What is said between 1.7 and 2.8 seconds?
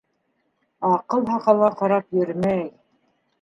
ҡарап йөрөмәй.